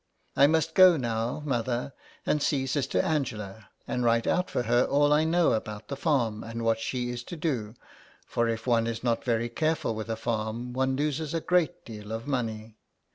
[0.35, 1.93] I must go now, mother,
[2.25, 6.43] and see Sister Angela, and write out for her all I know about the farm,
[6.43, 7.75] and what she is to do,
[8.25, 12.11] for if one is not very careful with a farm one loses a great deal
[12.11, 12.77] of money.